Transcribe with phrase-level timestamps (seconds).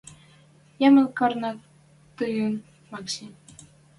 [0.87, 1.57] Ямын корнет
[2.17, 2.53] тӹньӹн,
[2.91, 3.25] Макси...»—